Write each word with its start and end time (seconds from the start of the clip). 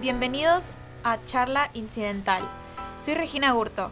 Bienvenidos 0.00 0.66
a 1.02 1.18
Charla 1.24 1.70
Incidental. 1.74 2.48
Soy 2.98 3.14
Regina 3.14 3.50
Gurto. 3.50 3.90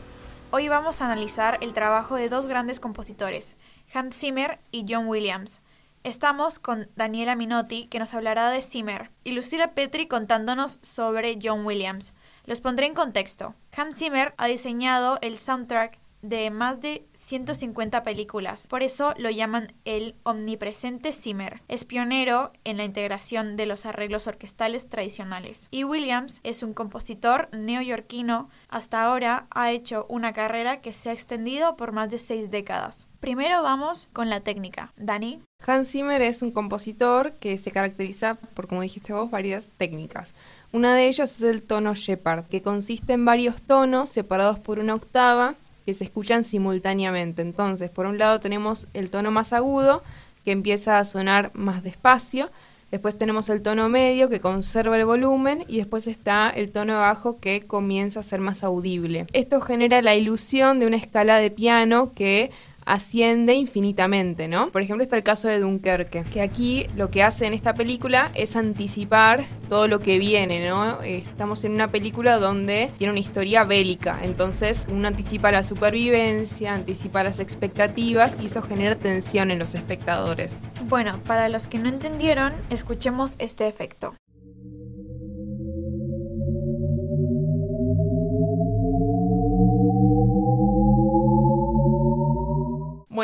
Hoy 0.52 0.68
vamos 0.68 1.02
a 1.02 1.06
analizar 1.06 1.58
el 1.62 1.72
trabajo 1.72 2.14
de 2.14 2.28
dos 2.28 2.46
grandes 2.46 2.78
compositores, 2.78 3.56
Hans 3.92 4.16
Zimmer 4.16 4.60
y 4.70 4.86
John 4.88 5.08
Williams. 5.08 5.62
Estamos 6.04 6.60
con 6.60 6.88
Daniela 6.94 7.34
Minotti, 7.34 7.88
que 7.88 7.98
nos 7.98 8.14
hablará 8.14 8.50
de 8.50 8.62
Zimmer, 8.62 9.10
y 9.24 9.32
Lucila 9.32 9.72
Petri 9.74 10.06
contándonos 10.06 10.78
sobre 10.80 11.40
John 11.42 11.66
Williams. 11.66 12.14
Los 12.44 12.60
pondré 12.60 12.86
en 12.86 12.94
contexto. 12.94 13.56
Hans 13.76 13.98
Zimmer 13.98 14.32
ha 14.36 14.46
diseñado 14.46 15.18
el 15.22 15.36
soundtrack 15.36 15.98
de 16.28 16.50
más 16.50 16.80
de 16.80 17.06
150 17.14 18.02
películas. 18.02 18.66
Por 18.66 18.82
eso 18.82 19.14
lo 19.18 19.30
llaman 19.30 19.72
el 19.84 20.16
omnipresente 20.22 21.12
Zimmer. 21.12 21.62
Es 21.68 21.84
pionero 21.84 22.52
en 22.64 22.76
la 22.76 22.84
integración 22.84 23.56
de 23.56 23.66
los 23.66 23.86
arreglos 23.86 24.26
orquestales 24.26 24.88
tradicionales. 24.88 25.68
Y 25.70 25.84
Williams 25.84 26.40
es 26.42 26.62
un 26.62 26.74
compositor 26.74 27.48
neoyorquino. 27.52 28.48
Hasta 28.68 29.04
ahora 29.04 29.46
ha 29.50 29.70
hecho 29.70 30.06
una 30.08 30.32
carrera 30.32 30.80
que 30.80 30.92
se 30.92 31.10
ha 31.10 31.12
extendido 31.12 31.76
por 31.76 31.92
más 31.92 32.10
de 32.10 32.18
seis 32.18 32.50
décadas. 32.50 33.06
Primero 33.20 33.62
vamos 33.62 34.08
con 34.12 34.30
la 34.30 34.40
técnica. 34.40 34.92
Dani. 34.96 35.40
Hans 35.66 35.90
Zimmer 35.90 36.22
es 36.22 36.42
un 36.42 36.50
compositor 36.52 37.32
que 37.32 37.56
se 37.58 37.72
caracteriza 37.72 38.34
por, 38.54 38.68
como 38.68 38.82
dijiste 38.82 39.12
vos, 39.12 39.30
varias 39.30 39.68
técnicas. 39.78 40.34
Una 40.72 40.94
de 40.94 41.08
ellas 41.08 41.36
es 41.36 41.42
el 41.42 41.62
tono 41.62 41.94
Shepard, 41.94 42.44
que 42.46 42.62
consiste 42.62 43.14
en 43.14 43.24
varios 43.24 43.62
tonos 43.62 44.10
separados 44.10 44.58
por 44.58 44.78
una 44.78 44.94
octava 44.94 45.54
que 45.86 45.94
se 45.94 46.04
escuchan 46.04 46.44
simultáneamente. 46.44 47.40
Entonces, 47.40 47.88
por 47.88 48.06
un 48.06 48.18
lado 48.18 48.40
tenemos 48.40 48.88
el 48.92 49.08
tono 49.08 49.30
más 49.30 49.52
agudo, 49.52 50.02
que 50.44 50.50
empieza 50.50 50.98
a 50.98 51.04
sonar 51.04 51.52
más 51.54 51.82
despacio, 51.82 52.50
después 52.90 53.16
tenemos 53.16 53.48
el 53.48 53.62
tono 53.62 53.88
medio, 53.88 54.28
que 54.28 54.40
conserva 54.40 54.98
el 54.98 55.04
volumen, 55.04 55.64
y 55.68 55.78
después 55.78 56.06
está 56.08 56.50
el 56.50 56.70
tono 56.70 56.94
bajo, 56.94 57.38
que 57.38 57.62
comienza 57.62 58.20
a 58.20 58.24
ser 58.24 58.40
más 58.40 58.64
audible. 58.64 59.26
Esto 59.32 59.60
genera 59.60 60.02
la 60.02 60.14
ilusión 60.14 60.78
de 60.78 60.86
una 60.86 60.96
escala 60.96 61.38
de 61.38 61.50
piano 61.50 62.12
que 62.14 62.50
asciende 62.86 63.54
infinitamente, 63.54 64.48
¿no? 64.48 64.70
Por 64.70 64.80
ejemplo, 64.80 65.02
está 65.02 65.16
el 65.16 65.22
caso 65.22 65.48
de 65.48 65.60
Dunkerque, 65.60 66.22
que 66.22 66.40
aquí 66.40 66.86
lo 66.96 67.10
que 67.10 67.22
hace 67.22 67.46
en 67.46 67.52
esta 67.52 67.74
película 67.74 68.30
es 68.34 68.56
anticipar 68.56 69.44
todo 69.68 69.88
lo 69.88 69.98
que 69.98 70.18
viene, 70.18 70.66
¿no? 70.66 71.02
Estamos 71.02 71.64
en 71.64 71.72
una 71.72 71.88
película 71.88 72.38
donde 72.38 72.90
tiene 72.96 73.10
una 73.10 73.20
historia 73.20 73.64
bélica, 73.64 74.18
entonces 74.22 74.86
uno 74.90 75.08
anticipa 75.08 75.50
la 75.50 75.62
supervivencia, 75.62 76.72
anticipa 76.72 77.24
las 77.24 77.40
expectativas 77.40 78.36
y 78.40 78.46
eso 78.46 78.62
genera 78.62 78.94
tensión 78.94 79.50
en 79.50 79.58
los 79.58 79.74
espectadores. 79.74 80.62
Bueno, 80.88 81.20
para 81.26 81.48
los 81.48 81.66
que 81.66 81.78
no 81.78 81.88
entendieron, 81.88 82.52
escuchemos 82.70 83.34
este 83.38 83.66
efecto. 83.66 84.14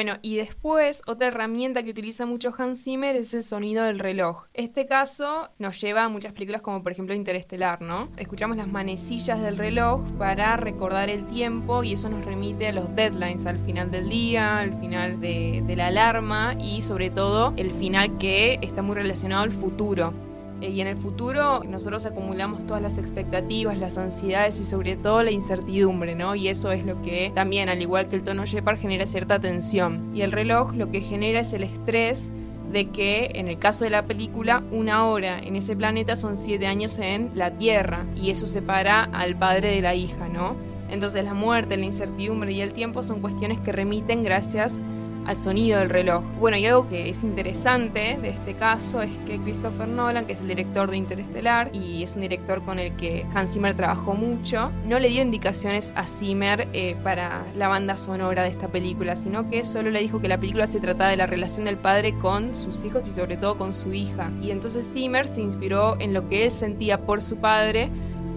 Bueno, 0.03 0.19
y 0.21 0.35
después 0.35 1.01
otra 1.07 1.29
herramienta 1.29 1.85
que 1.85 1.91
utiliza 1.91 2.27
mucho 2.27 2.53
Hans 2.59 2.83
Zimmer 2.83 3.15
es 3.15 3.35
el 3.35 3.45
sonido 3.45 3.85
del 3.85 4.01
reloj. 4.01 4.47
Este 4.53 4.85
caso 4.85 5.49
nos 5.61 5.81
lleva 5.81 6.03
a 6.03 6.09
muchas 6.09 6.33
películas 6.33 6.61
como 6.61 6.83
por 6.83 6.91
ejemplo 6.91 7.15
Interestelar, 7.15 7.83
¿no? 7.83 8.09
Escuchamos 8.17 8.57
las 8.57 8.67
manecillas 8.67 9.41
del 9.41 9.57
reloj 9.57 10.03
para 10.19 10.57
recordar 10.57 11.09
el 11.09 11.25
tiempo 11.29 11.85
y 11.85 11.93
eso 11.93 12.09
nos 12.09 12.25
remite 12.25 12.67
a 12.67 12.73
los 12.73 12.93
deadlines, 12.97 13.47
al 13.47 13.61
final 13.61 13.93
del 13.93 14.09
día, 14.09 14.59
al 14.59 14.77
final 14.81 15.21
de, 15.21 15.63
de 15.65 15.77
la 15.77 15.87
alarma 15.87 16.57
y 16.59 16.83
sobre 16.83 17.09
todo 17.09 17.55
el 17.57 17.71
final 17.71 18.19
que 18.19 18.59
está 18.61 18.83
muy 18.83 18.97
relacionado 18.97 19.45
al 19.45 19.53
futuro. 19.53 20.32
Eh, 20.63 20.71
y 20.71 20.81
en 20.81 20.87
el 20.87 20.97
futuro 20.97 21.65
nosotros 21.65 22.07
acumulamos 22.07 22.65
todas 22.67 22.81
las 22.81 22.97
expectativas, 22.97 23.77
las 23.79 23.99
ansiedades 23.99 24.61
y 24.61 24.65
sobre 24.65 24.97
todo 24.97 25.23
la 25.25 25.33
incertidumbre, 25.33 26.15
¿no? 26.15 26.37
Y 26.37 26.49
eso 26.49 26.71
es 26.71 26.87
lo 26.87 27.03
que 27.03 27.33
también, 27.35 27.69
al 27.69 27.83
igual 27.83 28.09
que 28.09 28.17
el 28.17 28.23
tono 28.23 28.47
Shepard, 28.47 28.79
genera 28.79 29.05
cierta 29.05 29.41
tensión. 29.41 30.13
Y 30.15 30.23
el 30.23 30.31
reloj 30.31 30.73
lo 30.75 30.91
que 30.91 31.01
genera 31.01 31.41
es 31.41 31.53
el 31.53 31.65
estrés 31.65 32.31
de 32.71 32.91
que 32.91 33.33
en 33.35 33.49
el 33.49 33.59
caso 33.59 33.85
de 33.85 33.91
la 33.91 34.07
película 34.07 34.63
una 34.71 35.07
hora 35.07 35.41
en 35.41 35.57
ese 35.57 35.77
planeta 35.77 36.15
son 36.15 36.37
siete 36.37 36.67
años 36.67 36.99
en 36.99 37.33
la 37.35 37.51
Tierra 37.51 38.07
y 38.17 38.31
eso 38.31 38.47
separa 38.47 39.05
al 39.13 39.37
padre 39.37 39.75
de 39.75 39.83
la 39.83 39.95
hija, 39.95 40.29
¿no? 40.29 40.57
Entonces 40.89 41.25
la 41.25 41.35
muerte, 41.35 41.77
la 41.77 41.87
incertidumbre 41.87 42.53
y 42.53 42.61
el 42.61 42.73
tiempo 42.73 43.03
son 43.03 43.21
cuestiones 43.21 43.59
que 43.61 43.73
remiten 43.73 44.23
gracias 44.23 44.81
al 45.27 45.37
sonido 45.37 45.79
del 45.79 45.91
reloj. 45.91 46.23
Bueno, 46.39 46.57
y 46.57 46.67
algo 46.67 46.89
que 46.89 47.09
es 47.09 47.23
interesante 47.23 48.19
de 48.21 48.29
este 48.29 48.55
caso 48.55 49.03
es 49.03 49.11
que 49.27 49.39
Christopher 49.39 49.89
Nolan, 49.89 50.27
que 50.27 50.33
es 50.33 50.41
el 50.41 50.49
director 50.49 50.91
de 50.91 50.97
Interestelar 50.97 51.71
y 51.75 52.03
es 52.03 52.15
un 52.15 52.23
director 52.23 52.63
con 52.65 52.79
el 52.79 52.97
que 52.97 53.27
Hans 53.35 53.53
Zimmer 53.53 53.75
trabajó 53.75 54.15
mucho, 54.15 54.71
no 54.87 54.99
le 54.99 55.09
dio 55.09 55.23
indicaciones 55.23 55.93
a 55.97 56.05
Zimmer 56.07 56.69
eh, 56.73 56.97
para 57.03 57.45
la 57.57 57.69
banda 57.69 57.97
sonora 57.97 58.43
de 58.43 58.51
esta 58.51 58.69
película, 58.69 59.17
sino 59.17 59.49
que 59.49 59.65
solo 59.65 59.91
le 59.91 60.01
dijo 60.01 60.21
que 60.21 60.29
la 60.29 60.39
película 60.39 60.67
se 60.67 60.81
trataba 60.81 61.11
de 61.11 61.17
la 61.17 61.27
relación 61.27 61.65
del 61.65 61.77
padre 61.77 62.19
con 62.19 62.55
sus 62.55 62.85
hijos 62.85 63.07
y 63.09 63.11
sobre 63.11 63.37
todo 63.37 63.59
con 63.59 63.75
su 63.75 63.93
hija. 63.93 64.31
Y 64.43 64.51
entonces 64.51 64.91
Zimmer 64.93 65.27
se 65.27 65.43
inspiró 65.43 66.01
en 66.01 66.15
lo 66.15 66.29
que 66.29 66.45
él 66.45 66.51
sentía 66.51 67.05
por 67.05 67.23
su 67.23 67.37
padre 67.37 67.91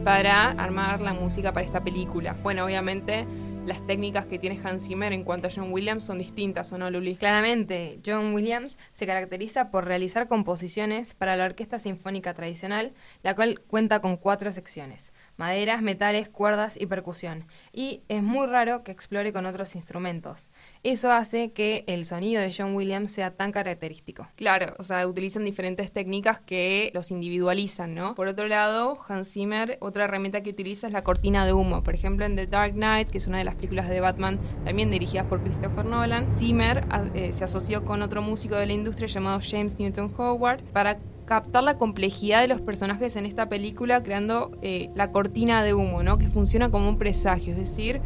para 0.03 0.51
armar 0.51 1.01
la 1.01 1.13
música 1.13 1.51
para 1.51 1.65
esta 1.65 1.83
película. 1.83 2.35
Bueno, 2.43 2.63
obviamente 2.63 3.25
las 3.65 3.85
técnicas 3.87 4.27
que 4.27 4.37
tiene 4.37 4.59
Hans 4.63 4.87
Zimmer 4.87 5.11
en 5.11 5.23
cuanto 5.23 5.47
a 5.47 5.51
John 5.53 5.73
Williams 5.73 6.03
son 6.03 6.19
distintas, 6.19 6.71
¿o 6.71 6.77
no, 6.77 6.89
Luli? 6.91 7.15
Claramente, 7.15 7.99
John 8.05 8.33
Williams 8.33 8.77
se 8.91 9.07
caracteriza 9.07 9.71
por 9.71 9.85
realizar 9.85 10.27
composiciones 10.27 11.15
para 11.15 11.35
la 11.35 11.45
orquesta 11.45 11.79
sinfónica 11.79 12.33
tradicional, 12.33 12.93
la 13.23 13.35
cual 13.35 13.61
cuenta 13.67 14.01
con 14.01 14.17
cuatro 14.17 14.51
secciones 14.51 15.13
maderas, 15.37 15.81
metales, 15.81 16.29
cuerdas 16.29 16.79
y 16.79 16.85
percusión. 16.85 17.45
Y 17.71 18.01
es 18.07 18.23
muy 18.23 18.47
raro 18.47 18.83
que 18.83 18.91
explore 18.91 19.33
con 19.33 19.45
otros 19.45 19.75
instrumentos. 19.75 20.49
Eso 20.83 21.11
hace 21.11 21.51
que 21.51 21.83
el 21.87 22.05
sonido 22.05 22.41
de 22.41 22.53
John 22.55 22.75
Williams 22.75 23.11
sea 23.11 23.31
tan 23.31 23.51
característico. 23.51 24.27
Claro, 24.35 24.75
o 24.77 24.83
sea, 24.83 25.07
utilizan 25.07 25.45
diferentes 25.45 25.91
técnicas 25.91 26.39
que 26.39 26.91
los 26.93 27.11
individualizan, 27.11 27.95
¿no? 27.95 28.15
Por 28.15 28.27
otro 28.27 28.47
lado, 28.47 28.97
Hans 29.07 29.31
Zimmer, 29.31 29.77
otra 29.81 30.05
herramienta 30.05 30.41
que 30.41 30.49
utiliza 30.49 30.87
es 30.87 30.93
la 30.93 31.03
cortina 31.03 31.45
de 31.45 31.53
humo. 31.53 31.83
Por 31.83 31.95
ejemplo, 31.95 32.25
en 32.25 32.35
The 32.35 32.47
Dark 32.47 32.73
Knight, 32.73 33.09
que 33.09 33.17
es 33.17 33.27
una 33.27 33.37
de 33.37 33.43
las 33.43 33.55
películas 33.55 33.89
de 33.89 33.99
Batman 33.99 34.39
también 34.63 34.91
dirigidas 34.91 35.25
por 35.25 35.41
Christopher 35.41 35.85
Nolan, 35.85 36.37
Zimmer 36.37 36.85
ah, 36.89 37.05
eh, 37.13 37.31
se 37.33 37.43
asoció 37.43 37.83
con 37.83 38.01
otro 38.01 38.21
músico 38.21 38.55
de 38.55 38.65
la 38.65 38.73
industria 38.73 39.07
llamado 39.07 39.39
James 39.41 39.77
Newton 39.79 40.11
Howard 40.17 40.63
para 40.71 40.99
captar 41.25 41.63
la 41.63 41.77
complejidad 41.77 42.41
de 42.41 42.47
los 42.47 42.61
personajes 42.61 43.15
en 43.15 43.25
esta 43.25 43.49
película 43.49 44.03
creando 44.03 44.51
eh, 44.61 44.89
la 44.95 45.11
cortina 45.11 45.63
de 45.63 45.73
humo, 45.73 46.03
¿no? 46.03 46.17
que 46.17 46.27
funciona 46.27 46.69
como 46.69 46.87
un 46.87 46.97
presagio, 46.97 47.53
es 47.53 47.59
decir, 47.59 48.01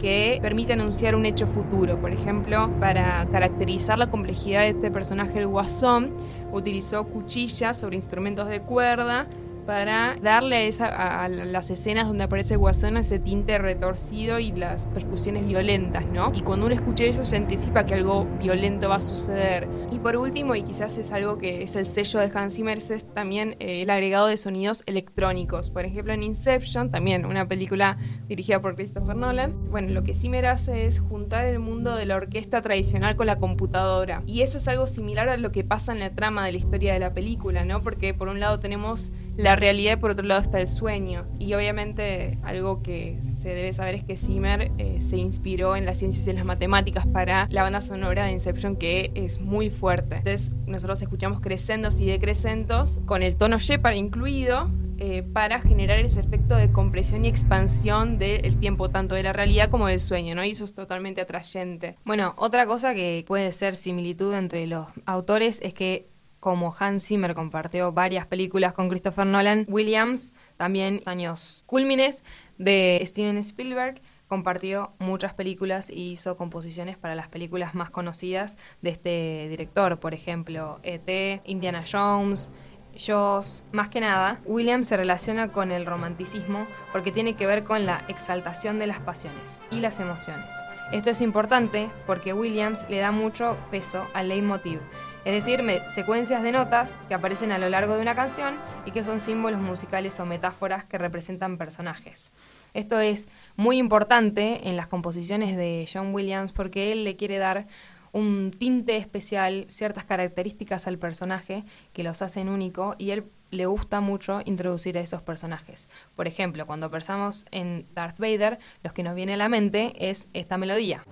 que 0.00 0.38
permite 0.42 0.72
anunciar 0.72 1.14
un 1.14 1.24
hecho 1.24 1.46
futuro. 1.46 1.98
Por 2.00 2.12
ejemplo, 2.12 2.70
para 2.80 3.26
caracterizar 3.30 3.98
la 3.98 4.10
complejidad 4.10 4.60
de 4.60 4.70
este 4.70 4.90
personaje, 4.90 5.38
el 5.38 5.46
guasón, 5.46 6.14
utilizó 6.52 7.04
cuchillas 7.04 7.78
sobre 7.78 7.96
instrumentos 7.96 8.48
de 8.48 8.60
cuerda 8.60 9.26
para 9.66 10.16
darle 10.20 10.70
a, 10.80 11.28
las 11.28 11.70
escenas 11.70 12.06
donde 12.06 12.24
aparece 12.24 12.56
guasón 12.56 12.96
ese 12.96 13.18
tinte 13.18 13.58
retorcido 13.58 14.38
y 14.38 14.52
las 14.52 14.86
percusiones 14.88 15.46
violentas, 15.46 16.04
¿no? 16.06 16.32
Y 16.34 16.42
cuando 16.42 16.66
uno 16.66 16.74
escucha 16.74 17.04
eso 17.04 17.24
se 17.24 17.36
anticipa 17.36 17.86
que 17.86 17.94
algo 17.94 18.26
violento 18.38 18.88
va 18.88 18.96
a 18.96 19.00
suceder. 19.00 19.68
Y 19.90 19.98
por 19.98 20.16
último, 20.16 20.54
y 20.54 20.62
quizás 20.62 20.98
es 20.98 21.12
algo 21.12 21.38
que 21.38 21.62
es 21.62 21.76
el 21.76 21.86
sello 21.86 22.20
de 22.20 22.30
Hans 22.34 22.54
Zimmer, 22.54 22.78
es 22.78 23.06
también 23.14 23.56
eh, 23.60 23.82
el 23.82 23.90
agregado 23.90 24.26
de 24.26 24.36
sonidos 24.36 24.82
electrónicos. 24.86 25.70
Por 25.70 25.84
ejemplo, 25.84 26.12
en 26.12 26.22
Inception, 26.22 26.90
también 26.90 27.24
una 27.24 27.48
película 27.48 27.96
dirigida 28.28 28.60
por 28.60 28.74
Christopher 28.74 29.16
Nolan, 29.16 29.70
bueno, 29.70 29.92
lo 29.92 30.02
que 30.02 30.14
Zimmer 30.14 30.46
hace 30.46 30.86
es 30.86 31.00
juntar 31.00 31.46
el 31.46 31.58
mundo 31.58 31.96
de 31.96 32.06
la 32.06 32.16
orquesta 32.16 32.62
tradicional 32.62 33.16
con 33.16 33.26
la 33.26 33.38
computadora. 33.38 34.22
Y 34.26 34.42
eso 34.42 34.58
es 34.58 34.68
algo 34.68 34.86
similar 34.86 35.28
a 35.28 35.36
lo 35.36 35.52
que 35.52 35.64
pasa 35.64 35.92
en 35.92 36.00
la 36.00 36.10
trama 36.10 36.44
de 36.46 36.52
la 36.52 36.58
historia 36.58 36.92
de 36.92 36.98
la 36.98 37.14
película, 37.14 37.64
¿no? 37.64 37.80
Porque 37.80 38.14
por 38.14 38.28
un 38.28 38.40
lado 38.40 38.60
tenemos 38.60 39.12
la 39.36 39.56
realidad 39.56 39.94
y 39.94 39.96
por 39.96 40.12
otro 40.12 40.24
lado 40.26 40.40
está 40.40 40.60
el 40.60 40.68
sueño. 40.68 41.26
Y 41.38 41.54
obviamente 41.54 42.38
algo 42.42 42.82
que 42.82 43.18
se 43.42 43.48
debe 43.50 43.72
saber 43.72 43.94
es 43.96 44.04
que 44.04 44.16
Zimmer 44.16 44.70
eh, 44.78 45.00
se 45.02 45.16
inspiró 45.16 45.76
en 45.76 45.84
las 45.84 45.98
ciencias 45.98 46.26
y 46.26 46.30
en 46.30 46.36
las 46.36 46.46
matemáticas 46.46 47.06
para 47.06 47.46
la 47.50 47.62
banda 47.62 47.82
sonora 47.82 48.24
de 48.24 48.32
Inception 48.32 48.76
que 48.76 49.10
es 49.14 49.40
muy 49.40 49.70
fuerte. 49.70 50.16
Entonces 50.16 50.52
nosotros 50.66 51.02
escuchamos 51.02 51.40
crescendos 51.40 52.00
y 52.00 52.06
decrecentos 52.06 53.00
con 53.06 53.22
el 53.22 53.36
tono 53.36 53.58
Shepard 53.58 53.94
incluido 53.94 54.70
eh, 54.96 55.22
para 55.22 55.60
generar 55.60 55.98
ese 55.98 56.20
efecto 56.20 56.54
de 56.54 56.70
compresión 56.70 57.24
y 57.24 57.28
expansión 57.28 58.16
del 58.16 58.56
tiempo, 58.58 58.90
tanto 58.90 59.16
de 59.16 59.24
la 59.24 59.32
realidad 59.32 59.68
como 59.68 59.88
del 59.88 59.98
sueño, 59.98 60.36
¿no? 60.36 60.44
Y 60.44 60.50
eso 60.50 60.64
es 60.64 60.74
totalmente 60.74 61.20
atrayente. 61.20 61.96
Bueno, 62.04 62.34
otra 62.38 62.64
cosa 62.66 62.94
que 62.94 63.24
puede 63.26 63.52
ser 63.52 63.76
similitud 63.76 64.32
entre 64.34 64.66
los 64.68 64.86
autores 65.04 65.60
es 65.62 65.74
que 65.74 66.13
como 66.44 66.76
Hans 66.78 67.06
Zimmer 67.06 67.34
compartió 67.34 67.90
varias 67.92 68.26
películas 68.26 68.74
con 68.74 68.90
Christopher 68.90 69.24
Nolan, 69.24 69.64
Williams, 69.66 70.34
también 70.58 71.00
años 71.06 71.62
cúlmines 71.64 72.22
de 72.58 73.02
Steven 73.06 73.38
Spielberg, 73.38 74.02
compartió 74.28 74.92
muchas 74.98 75.32
películas 75.32 75.88
y 75.88 76.12
hizo 76.12 76.36
composiciones 76.36 76.98
para 76.98 77.14
las 77.14 77.28
películas 77.28 77.74
más 77.74 77.88
conocidas 77.88 78.58
de 78.82 78.90
este 78.90 79.46
director, 79.48 79.98
por 79.98 80.12
ejemplo, 80.12 80.80
E.T., 80.82 81.40
Indiana 81.46 81.82
Jones, 81.90 82.52
Joss, 82.94 83.64
más 83.72 83.88
que 83.88 84.02
nada, 84.02 84.42
Williams 84.44 84.88
se 84.88 84.98
relaciona 84.98 85.50
con 85.50 85.72
el 85.72 85.86
romanticismo 85.86 86.66
porque 86.92 87.10
tiene 87.10 87.36
que 87.36 87.46
ver 87.46 87.64
con 87.64 87.86
la 87.86 88.04
exaltación 88.08 88.78
de 88.78 88.86
las 88.86 89.00
pasiones 89.00 89.62
y 89.70 89.80
las 89.80 89.98
emociones. 89.98 90.52
Esto 90.92 91.08
es 91.08 91.22
importante 91.22 91.90
porque 92.06 92.34
Williams 92.34 92.84
le 92.90 92.98
da 92.98 93.10
mucho 93.10 93.56
peso 93.70 94.06
al 94.12 94.28
leitmotiv, 94.28 94.80
es 95.24 95.32
decir, 95.32 95.62
secuencias 95.88 96.42
de 96.42 96.52
notas 96.52 96.96
que 97.08 97.14
aparecen 97.14 97.50
a 97.52 97.58
lo 97.58 97.68
largo 97.68 97.96
de 97.96 98.02
una 98.02 98.14
canción 98.14 98.56
y 98.84 98.90
que 98.90 99.02
son 99.02 99.20
símbolos 99.20 99.60
musicales 99.60 100.20
o 100.20 100.26
metáforas 100.26 100.84
que 100.84 100.98
representan 100.98 101.56
personajes. 101.56 102.30
Esto 102.74 103.00
es 103.00 103.28
muy 103.56 103.78
importante 103.78 104.68
en 104.68 104.76
las 104.76 104.86
composiciones 104.86 105.56
de 105.56 105.88
John 105.90 106.14
Williams 106.14 106.52
porque 106.52 106.92
él 106.92 107.04
le 107.04 107.16
quiere 107.16 107.38
dar 107.38 107.66
un 108.12 108.52
tinte 108.52 108.96
especial, 108.96 109.64
ciertas 109.68 110.04
características 110.04 110.86
al 110.86 110.98
personaje 110.98 111.64
que 111.92 112.04
los 112.04 112.22
hacen 112.22 112.48
único 112.48 112.94
y 112.98 113.10
él 113.10 113.24
le 113.50 113.66
gusta 113.66 114.00
mucho 114.00 114.40
introducir 114.44 114.98
a 114.98 115.00
esos 115.00 115.22
personajes. 115.22 115.88
Por 116.14 116.28
ejemplo, 116.28 116.66
cuando 116.66 116.90
pensamos 116.90 117.46
en 117.50 117.86
Darth 117.94 118.18
Vader, 118.18 118.58
lo 118.82 118.92
que 118.92 119.02
nos 119.02 119.14
viene 119.14 119.34
a 119.34 119.38
la 119.38 119.48
mente 119.48 119.94
es 119.98 120.28
esta 120.32 120.58
melodía. 120.58 121.04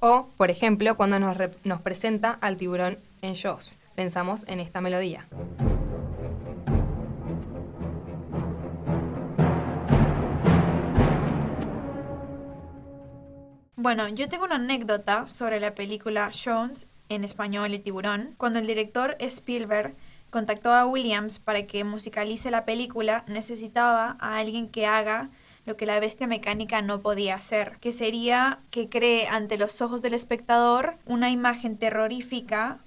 O, 0.00 0.28
por 0.36 0.50
ejemplo, 0.50 0.96
cuando 0.96 1.18
nos, 1.18 1.36
nos 1.64 1.80
presenta 1.80 2.32
al 2.40 2.56
tiburón 2.56 2.98
en 3.22 3.34
Jaws, 3.34 3.78
pensamos 3.94 4.44
en 4.48 4.60
esta 4.60 4.80
melodía. 4.80 5.26
Bueno, 13.76 14.08
yo 14.08 14.28
tengo 14.28 14.44
una 14.44 14.56
anécdota 14.56 15.28
sobre 15.28 15.60
la 15.60 15.74
película 15.74 16.30
Jones, 16.32 16.88
en 17.08 17.22
español 17.22 17.72
El 17.72 17.82
tiburón. 17.82 18.34
Cuando 18.36 18.58
el 18.58 18.66
director 18.66 19.16
Spielberg 19.20 19.94
contactó 20.30 20.72
a 20.72 20.86
Williams 20.86 21.38
para 21.38 21.66
que 21.66 21.84
musicalice 21.84 22.50
la 22.50 22.64
película, 22.64 23.24
necesitaba 23.28 24.16
a 24.18 24.38
alguien 24.38 24.68
que 24.68 24.86
haga 24.86 25.30
lo 25.66 25.76
que 25.76 25.84
la 25.84 26.00
bestia 26.00 26.26
mecánica 26.26 26.80
no 26.80 27.00
podía 27.00 27.34
hacer, 27.34 27.78
que 27.80 27.92
sería 27.92 28.60
que 28.70 28.88
cree 28.88 29.26
ante 29.28 29.58
los 29.58 29.82
ojos 29.82 30.00
del 30.00 30.14
espectador 30.14 30.96
una 31.04 31.30
imagen 31.30 31.76
terrorífica 31.76 32.78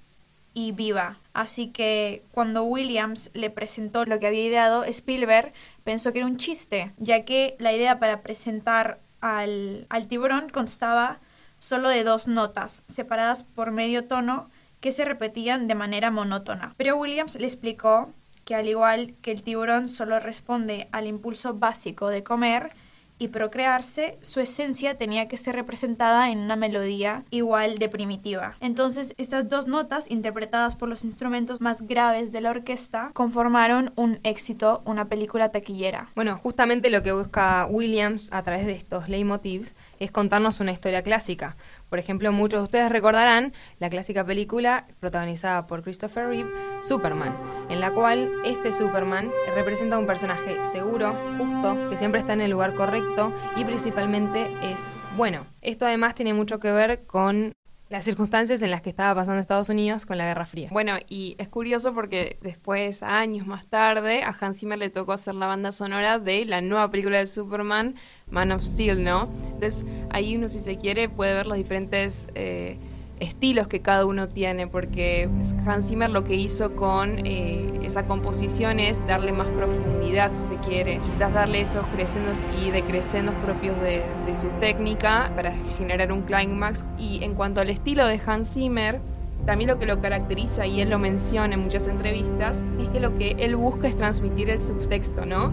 y 0.53 0.71
viva. 0.71 1.17
Así 1.33 1.67
que 1.67 2.23
cuando 2.31 2.63
Williams 2.63 3.29
le 3.33 3.49
presentó 3.49 4.05
lo 4.05 4.19
que 4.19 4.27
había 4.27 4.45
ideado, 4.45 4.83
Spielberg 4.83 5.53
pensó 5.83 6.11
que 6.11 6.19
era 6.19 6.27
un 6.27 6.37
chiste, 6.37 6.93
ya 6.97 7.21
que 7.21 7.55
la 7.59 7.73
idea 7.73 7.99
para 7.99 8.21
presentar 8.21 8.99
al, 9.21 9.87
tiburón 10.07 10.49
constaba 10.49 11.19
solo 11.59 11.89
de 11.89 12.03
dos 12.03 12.27
notas, 12.27 12.83
separadas 12.87 13.43
por 13.43 13.71
medio 13.71 14.05
tono, 14.05 14.49
que 14.79 14.93
se 14.93 15.03
repetían 15.03 15.67
de 15.67 15.75
manera 15.75 16.09
monótona. 16.09 16.73
Pero 16.77 16.95
Williams 16.95 17.35
le 17.35 17.47
explicó 17.47 18.13
que 18.50 18.56
al 18.56 18.68
igual 18.68 19.13
que 19.22 19.30
el 19.30 19.44
tiburón 19.44 19.88
solo 19.88 20.19
responde 20.19 20.90
al 20.92 21.06
impulso 21.06 21.54
básico 21.54 22.07
de 22.07 22.24
comer, 22.24 22.72
y 23.19 23.28
procrearse, 23.28 24.18
su 24.22 24.40
esencia 24.40 24.98
tenía 24.98 25.28
que 25.28 25.38
ser 25.38 25.54
representada 25.54 26.31
en 26.31 26.40
una 26.40 26.56
melodía 26.56 27.25
igual 27.30 27.78
de 27.78 27.90
primitiva. 27.90 28.56
Entonces, 28.62 29.13
estas 29.18 29.50
dos 29.50 29.68
notas, 29.68 30.10
interpretadas 30.10 30.75
por 30.75 30.88
los 30.88 31.04
instrumentos 31.04 31.60
más 31.60 31.81
graves 31.81 32.31
de 32.31 32.42
la 32.42 32.51
orquesta, 32.51 33.12
conformaron 33.13 33.92
un 33.98 34.19
éxito, 34.24 34.81
una 34.86 35.10
película 35.10 35.51
taquillera. 35.51 36.10
Bueno, 36.16 36.38
justamente 36.38 36.90
lo 36.90 37.04
que 37.04 37.12
busca 37.12 37.68
Williams 37.69 38.30
a 38.31 38.42
través 38.44 38.66
de 38.66 38.72
estos 38.72 39.10
leitmotivs 39.10 39.75
es 40.00 40.12
contarnos 40.12 40.62
una 40.62 40.72
historia 40.72 41.04
clásica. 41.04 41.57
Por 41.89 42.00
ejemplo, 42.00 42.31
muchos 42.31 42.59
de 42.59 42.63
ustedes 42.65 42.91
recordarán 42.91 43.53
la 43.80 43.89
clásica 43.89 44.24
película 44.24 44.86
protagonizada 45.00 45.68
por 45.68 45.83
Christopher 45.83 46.27
Reeve, 46.27 46.51
Superman, 46.81 47.36
en 47.69 47.80
la 47.80 47.91
cual 47.91 48.31
este 48.45 48.74
Superman 48.74 49.31
representa 49.56 49.97
un 49.97 50.06
personaje 50.06 50.63
seguro, 50.65 51.15
justo, 51.38 51.89
que 51.89 51.97
siempre 51.97 52.19
está 52.19 52.33
en 52.33 52.41
el 52.41 52.51
lugar 52.51 52.75
correcto 52.75 53.33
y 53.56 53.65
principalmente 53.65 54.47
es 54.62 54.89
bueno. 55.18 55.45
Esto 55.62 55.86
además 55.86 56.15
tiene 56.15 56.33
mucho 56.33 56.59
que 56.59 56.71
ver 56.71 57.06
con 57.06 57.53
las 57.89 58.03
circunstancias 58.03 58.62
en 58.62 58.69
las 58.69 58.81
que 58.81 58.89
estaba 58.89 59.15
pasando 59.15 59.41
Estados 59.41 59.69
Unidos 59.69 60.06
con 60.06 60.18
la 60.18 60.25
Guerra 60.25 60.45
Fría. 60.45 60.69
Bueno, 60.71 60.94
y 61.07 61.36
es 61.39 61.50
curioso 61.50 61.94
porque 61.94 62.38
después, 62.41 63.01
años 63.01 63.47
más 63.47 63.65
tarde, 63.65 64.24
a 64.24 64.36
Hans 64.39 64.59
Zimmer 64.59 64.77
le 64.77 64.89
tocó 64.91 65.13
hacer 65.13 65.36
la 65.36 65.47
banda 65.47 65.71
sonora 65.71 66.19
de 66.19 66.45
la 66.45 66.62
nueva 66.62 66.91
película 66.91 67.18
de 67.18 67.25
Superman, 67.25 67.95
Man 68.30 68.51
of 68.51 68.62
Steel, 68.62 69.03
¿no? 69.03 69.27
Entonces, 69.45 69.86
ahí 70.12 70.38
uno, 70.38 70.50
si 70.50 70.59
se 70.59 70.77
quiere, 70.77 71.09
puede 71.09 71.33
ver 71.33 71.47
los 71.47 71.57
diferentes... 71.57 72.27
Eh, 72.36 72.77
estilos 73.19 73.68
que 73.68 73.81
cada 73.81 74.06
uno 74.06 74.27
tiene, 74.30 74.68
porque 74.68 75.30
Hans 75.66 75.88
Zimmer 75.88 76.10
lo 76.10 76.24
que 76.24 76.36
hizo 76.36 76.75
con 76.75 77.25
eh, 77.25 77.68
esa 77.83 78.06
composición 78.06 78.80
es 78.80 79.06
darle 79.07 79.31
más 79.31 79.48
profundidad, 79.48 80.31
si 80.31 80.48
se 80.48 80.56
quiere, 80.57 81.00
quizás 81.00 81.33
darle 81.33 81.62
esos 81.62 81.86
crescendos 81.88 82.48
y 82.62 82.71
decrescendos 82.71 83.36
propios 83.36 83.80
de, 83.81 84.04
de 84.25 84.36
su 84.36 84.48
técnica 84.60 85.31
para 85.36 85.54
generar 85.77 86.12
un 86.12 86.21
climax. 86.21 86.86
Y 86.98 87.24
en 87.24 87.36
cuanto 87.36 87.62
al 87.62 87.69
estilo 87.69 88.06
de 88.07 88.19
Hans 88.25 88.54
Zimmer, 88.54 89.00
también 89.45 89.69
lo 89.69 89.80
que 89.80 89.86
lo 89.86 90.01
caracteriza, 90.01 90.65
y 90.68 90.81
él 90.81 90.89
lo 90.89 91.00
menciona 91.00 91.54
en 91.54 91.62
muchas 91.62 91.88
entrevistas, 91.88 92.63
es 92.80 92.89
que 92.89 93.00
lo 93.00 93.18
que 93.18 93.36
él 93.39 93.56
busca 93.56 93.88
es 93.88 93.95
transmitir 93.95 94.50
el 94.50 94.62
subtexto, 94.62 95.25
¿no? 95.25 95.51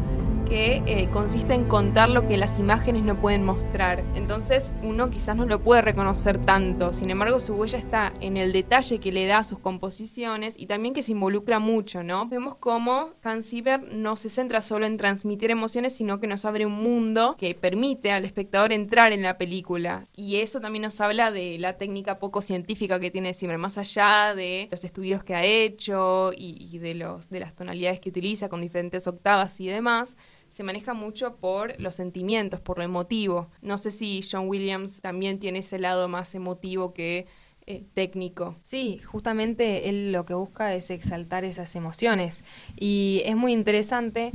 Que 0.48 0.82
eh, 0.86 1.08
consiste 1.12 1.54
en 1.54 1.64
contar 1.64 2.08
lo 2.08 2.26
que 2.28 2.36
las 2.36 2.58
imágenes 2.58 3.02
no 3.02 3.20
pueden 3.20 3.44
mostrar. 3.44 4.04
Entonces 4.14 4.72
uno 4.82 5.10
quizás 5.10 5.36
no 5.36 5.44
lo 5.44 5.62
puede 5.62 5.82
reconocer 5.82 6.38
tanto, 6.38 6.92
sin 6.92 7.10
embargo 7.10 7.40
su 7.40 7.54
huella 7.54 7.78
está 7.78 8.12
en 8.20 8.36
el 8.36 8.52
detalle 8.52 9.00
que 9.00 9.12
le 9.12 9.26
da 9.26 9.38
a 9.38 9.44
sus 9.44 9.58
composiciones 9.58 10.54
y 10.58 10.66
también 10.66 10.94
que 10.94 11.02
se 11.02 11.12
involucra 11.12 11.58
mucho, 11.58 12.02
¿no? 12.02 12.28
Vemos 12.28 12.56
cómo 12.56 13.10
Hans 13.22 13.46
Zimmer 13.46 13.82
no 13.92 14.16
se 14.16 14.28
centra 14.28 14.60
solo 14.60 14.86
en 14.86 14.96
transmitir 14.96 15.50
emociones, 15.50 15.96
sino 15.96 16.20
que 16.20 16.26
nos 16.26 16.44
abre 16.44 16.64
un 16.64 16.72
mundo 16.72 17.36
que 17.38 17.54
permite 17.54 18.12
al 18.12 18.24
espectador 18.24 18.72
entrar 18.72 19.12
en 19.12 19.22
la 19.22 19.38
película. 19.38 20.06
Y 20.14 20.36
eso 20.36 20.60
también 20.60 20.82
nos 20.82 21.00
habla 21.00 21.32
de 21.32 21.58
la 21.58 21.76
técnica 21.76 22.18
poco 22.18 22.40
científica 22.40 23.00
que 23.00 23.10
tiene 23.10 23.34
Zimmer, 23.34 23.58
más 23.58 23.78
allá 23.78 24.34
de 24.34 24.68
los 24.70 24.84
estudios 24.84 25.24
que 25.24 25.34
ha 25.34 25.44
hecho 25.44 26.32
y, 26.32 26.68
y 26.72 26.78
de, 26.78 26.94
los, 26.94 27.28
de 27.28 27.40
las 27.40 27.54
tonalidades 27.54 28.00
que 28.00 28.10
utiliza 28.10 28.48
con 28.48 28.60
diferentes 28.60 29.06
octavas 29.06 29.60
y 29.60 29.66
demás 29.66 30.16
se 30.56 30.62
maneja 30.62 30.94
mucho 30.94 31.36
por 31.36 31.78
los 31.78 31.96
sentimientos, 31.96 32.60
por 32.60 32.78
lo 32.78 32.84
emotivo. 32.84 33.50
No 33.60 33.76
sé 33.76 33.90
si 33.90 34.22
John 34.22 34.48
Williams 34.48 35.02
también 35.02 35.38
tiene 35.38 35.58
ese 35.58 35.78
lado 35.78 36.08
más 36.08 36.34
emotivo 36.34 36.94
que 36.94 37.26
eh, 37.66 37.84
técnico. 37.92 38.56
Sí, 38.62 38.98
justamente 39.04 39.90
él 39.90 40.12
lo 40.12 40.24
que 40.24 40.32
busca 40.32 40.72
es 40.74 40.88
exaltar 40.88 41.44
esas 41.44 41.76
emociones 41.76 42.42
y 42.74 43.20
es 43.26 43.36
muy 43.36 43.52
interesante 43.52 44.32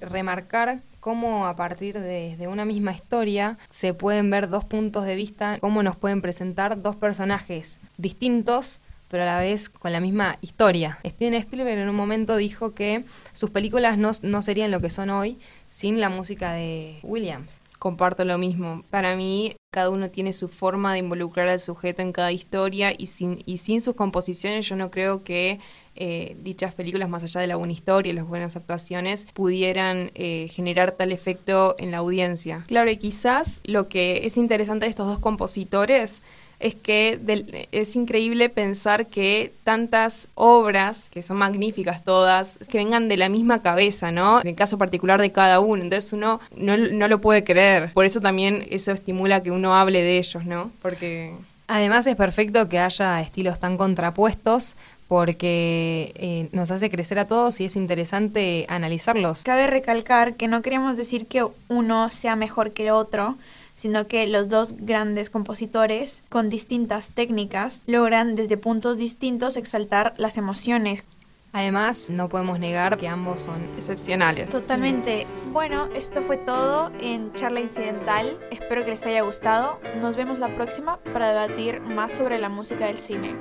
remarcar 0.00 0.82
cómo 1.00 1.48
a 1.48 1.56
partir 1.56 1.98
de, 1.98 2.36
de, 2.36 2.46
una 2.46 2.64
misma 2.64 2.92
historia 2.92 3.58
se 3.70 3.92
pueden 3.92 4.30
ver 4.30 4.50
dos 4.50 4.64
puntos 4.64 5.04
de 5.04 5.16
vista, 5.16 5.58
cómo 5.58 5.82
nos 5.82 5.96
pueden 5.96 6.22
presentar 6.22 6.80
dos 6.80 6.94
personajes 6.94 7.80
distintos 7.98 8.80
pero 9.10 9.24
a 9.24 9.26
la 9.26 9.40
vez 9.40 9.68
con 9.68 9.92
la 9.92 10.00
misma 10.00 10.38
historia. 10.40 10.98
Steven 11.04 11.34
Spielberg 11.34 11.78
en 11.78 11.88
un 11.88 11.96
momento 11.96 12.36
dijo 12.36 12.74
que 12.74 13.04
sus 13.32 13.50
películas 13.50 13.98
no, 13.98 14.12
no 14.22 14.42
serían 14.42 14.70
lo 14.70 14.80
que 14.80 14.88
son 14.88 15.10
hoy 15.10 15.38
sin 15.68 16.00
la 16.00 16.08
música 16.08 16.52
de 16.52 16.98
Williams. 17.02 17.62
Comparto 17.78 18.24
lo 18.24 18.38
mismo. 18.38 18.84
Para 18.90 19.16
mí, 19.16 19.56
cada 19.72 19.90
uno 19.90 20.10
tiene 20.10 20.32
su 20.32 20.48
forma 20.48 20.92
de 20.92 20.98
involucrar 20.98 21.48
al 21.48 21.60
sujeto 21.60 22.02
en 22.02 22.12
cada 22.12 22.30
historia 22.30 22.94
y 22.96 23.06
sin, 23.06 23.42
y 23.46 23.56
sin 23.56 23.80
sus 23.80 23.94
composiciones 23.94 24.68
yo 24.68 24.76
no 24.76 24.90
creo 24.90 25.24
que 25.24 25.60
eh, 25.96 26.36
dichas 26.40 26.74
películas, 26.74 27.08
más 27.08 27.24
allá 27.24 27.40
de 27.40 27.46
la 27.46 27.56
buena 27.56 27.72
historia 27.72 28.12
y 28.12 28.14
las 28.14 28.26
buenas 28.26 28.54
actuaciones, 28.56 29.26
pudieran 29.32 30.12
eh, 30.14 30.48
generar 30.50 30.92
tal 30.92 31.10
efecto 31.10 31.74
en 31.78 31.90
la 31.90 31.98
audiencia. 31.98 32.64
Claro, 32.68 32.90
y 32.90 32.96
quizás 32.96 33.60
lo 33.64 33.88
que 33.88 34.20
es 34.24 34.36
interesante 34.36 34.84
de 34.84 34.90
estos 34.90 35.06
dos 35.06 35.18
compositores 35.18 36.22
es 36.60 36.74
que 36.74 37.18
es 37.72 37.96
increíble 37.96 38.50
pensar 38.50 39.06
que 39.06 39.52
tantas 39.64 40.28
obras, 40.34 41.08
que 41.10 41.22
son 41.22 41.38
magníficas 41.38 42.04
todas, 42.04 42.58
que 42.70 42.78
vengan 42.78 43.08
de 43.08 43.16
la 43.16 43.30
misma 43.30 43.62
cabeza, 43.62 44.12
¿no? 44.12 44.40
En 44.42 44.48
el 44.48 44.54
caso 44.54 44.76
particular 44.76 45.20
de 45.20 45.32
cada 45.32 45.60
uno. 45.60 45.82
Entonces 45.82 46.12
uno 46.12 46.38
no, 46.54 46.76
no 46.76 47.08
lo 47.08 47.20
puede 47.20 47.44
creer. 47.44 47.92
Por 47.94 48.04
eso 48.04 48.20
también 48.20 48.66
eso 48.70 48.92
estimula 48.92 49.42
que 49.42 49.50
uno 49.50 49.74
hable 49.74 50.02
de 50.02 50.18
ellos, 50.18 50.44
¿no? 50.44 50.70
Porque... 50.82 51.32
Además 51.66 52.06
es 52.06 52.16
perfecto 52.16 52.68
que 52.68 52.78
haya 52.78 53.20
estilos 53.22 53.58
tan 53.58 53.76
contrapuestos 53.76 54.76
porque 55.10 56.12
eh, 56.14 56.48
nos 56.52 56.70
hace 56.70 56.88
crecer 56.88 57.18
a 57.18 57.24
todos 57.24 57.60
y 57.60 57.64
es 57.64 57.74
interesante 57.74 58.64
analizarlos. 58.68 59.42
Cabe 59.42 59.66
recalcar 59.66 60.34
que 60.34 60.46
no 60.46 60.62
queremos 60.62 60.96
decir 60.96 61.26
que 61.26 61.44
uno 61.68 62.10
sea 62.10 62.36
mejor 62.36 62.72
que 62.72 62.84
el 62.84 62.90
otro, 62.90 63.36
sino 63.80 64.06
que 64.06 64.26
los 64.26 64.50
dos 64.50 64.74
grandes 64.76 65.30
compositores, 65.30 66.22
con 66.28 66.50
distintas 66.50 67.12
técnicas, 67.12 67.82
logran 67.86 68.34
desde 68.34 68.58
puntos 68.58 68.98
distintos 68.98 69.56
exaltar 69.56 70.12
las 70.18 70.36
emociones. 70.36 71.02
Además, 71.54 72.10
no 72.10 72.28
podemos 72.28 72.58
negar 72.58 72.98
que 72.98 73.08
ambos 73.08 73.40
son 73.40 73.64
excepcionales. 73.78 74.50
Totalmente. 74.50 75.26
Bueno, 75.50 75.88
esto 75.94 76.20
fue 76.20 76.36
todo 76.36 76.92
en 77.00 77.32
Charla 77.32 77.60
Incidental. 77.60 78.38
Espero 78.50 78.84
que 78.84 78.90
les 78.90 79.06
haya 79.06 79.22
gustado. 79.22 79.80
Nos 80.02 80.14
vemos 80.14 80.38
la 80.38 80.54
próxima 80.54 80.98
para 81.14 81.30
debatir 81.30 81.80
más 81.80 82.12
sobre 82.12 82.38
la 82.38 82.50
música 82.50 82.84
del 82.84 82.98
cine. 82.98 83.34